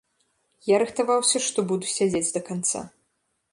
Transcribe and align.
Я 0.75 0.79
рыхтаваўся, 0.83 1.37
што 1.47 1.67
буду 1.73 1.91
сядзець 1.97 2.33
да 2.39 2.45
канца. 2.51 2.85